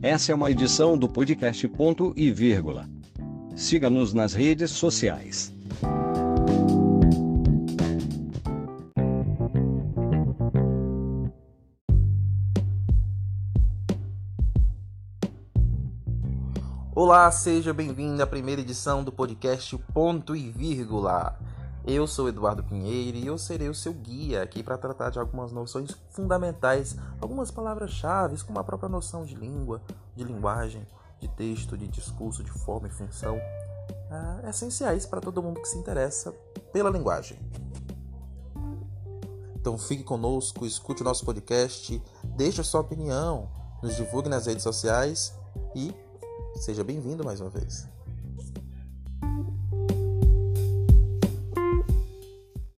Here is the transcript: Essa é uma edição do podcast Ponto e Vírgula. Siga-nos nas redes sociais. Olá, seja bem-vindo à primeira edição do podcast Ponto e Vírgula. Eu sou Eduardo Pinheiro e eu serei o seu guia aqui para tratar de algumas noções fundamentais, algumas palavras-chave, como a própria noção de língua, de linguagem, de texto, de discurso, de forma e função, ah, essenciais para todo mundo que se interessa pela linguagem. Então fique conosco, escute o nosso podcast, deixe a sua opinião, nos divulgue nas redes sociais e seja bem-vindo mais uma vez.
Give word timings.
Essa 0.00 0.30
é 0.30 0.34
uma 0.34 0.48
edição 0.48 0.96
do 0.96 1.08
podcast 1.08 1.66
Ponto 1.66 2.12
e 2.16 2.30
Vírgula. 2.30 2.88
Siga-nos 3.56 4.14
nas 4.14 4.32
redes 4.32 4.70
sociais. 4.70 5.52
Olá, 16.94 17.28
seja 17.32 17.74
bem-vindo 17.74 18.22
à 18.22 18.26
primeira 18.26 18.60
edição 18.60 19.02
do 19.02 19.10
podcast 19.10 19.76
Ponto 19.92 20.36
e 20.36 20.48
Vírgula. 20.48 21.36
Eu 21.90 22.06
sou 22.06 22.28
Eduardo 22.28 22.62
Pinheiro 22.62 23.16
e 23.16 23.26
eu 23.26 23.38
serei 23.38 23.66
o 23.66 23.74
seu 23.74 23.94
guia 23.94 24.42
aqui 24.42 24.62
para 24.62 24.76
tratar 24.76 25.08
de 25.08 25.18
algumas 25.18 25.52
noções 25.52 25.96
fundamentais, 26.10 26.94
algumas 27.18 27.50
palavras-chave, 27.50 28.36
como 28.44 28.58
a 28.58 28.62
própria 28.62 28.90
noção 28.90 29.24
de 29.24 29.34
língua, 29.34 29.80
de 30.14 30.22
linguagem, 30.22 30.86
de 31.18 31.26
texto, 31.28 31.78
de 31.78 31.88
discurso, 31.88 32.44
de 32.44 32.50
forma 32.50 32.88
e 32.88 32.90
função, 32.90 33.40
ah, 34.10 34.42
essenciais 34.50 35.06
para 35.06 35.22
todo 35.22 35.42
mundo 35.42 35.62
que 35.62 35.68
se 35.68 35.78
interessa 35.78 36.30
pela 36.74 36.90
linguagem. 36.90 37.38
Então 39.56 39.78
fique 39.78 40.04
conosco, 40.04 40.66
escute 40.66 41.00
o 41.00 41.04
nosso 41.06 41.24
podcast, 41.24 42.02
deixe 42.36 42.60
a 42.60 42.64
sua 42.64 42.82
opinião, 42.82 43.48
nos 43.82 43.96
divulgue 43.96 44.28
nas 44.28 44.44
redes 44.44 44.62
sociais 44.62 45.32
e 45.74 45.94
seja 46.54 46.84
bem-vindo 46.84 47.24
mais 47.24 47.40
uma 47.40 47.48
vez. 47.48 47.88